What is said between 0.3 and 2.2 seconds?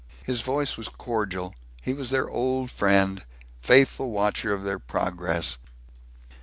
voice was cordial; he was